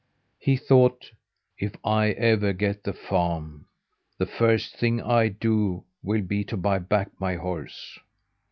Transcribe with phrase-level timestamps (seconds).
[0.39, 1.11] He thought:
[1.59, 3.65] "If I ever get the farm,
[4.17, 7.99] the first thing I do will be to buy back my horse."